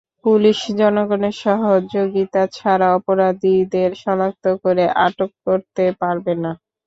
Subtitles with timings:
[0.25, 6.51] Police জনগণের সহযোগিতা ছাড়া অপরাধীদের শনাক্ত করে আটক করতে পারবে না।